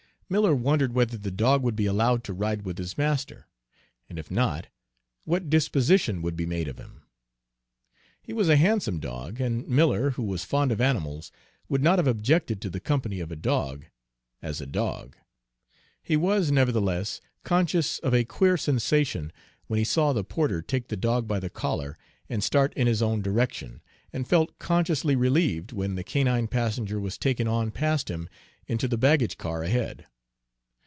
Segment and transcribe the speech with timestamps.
[0.31, 3.49] Miller wondered whether the dog would be allowed to ride with his master,
[4.09, 4.67] and if not,
[5.25, 7.01] what disposition would be made of him.
[8.21, 11.33] He was a handsome dog, and Miller, who was fond of animals,
[11.67, 13.87] would not have objected to the company of a dog,
[14.41, 15.17] as a dog.
[16.01, 19.33] He was nevertheless conscious of a queer sensation
[19.67, 21.97] when he saw the porter take the dog by the collar
[22.29, 23.81] and start in his own direction,
[24.13, 28.29] and felt consciously relieved when the canine passenger was taken on past him
[28.65, 30.05] into the baggage car ahead.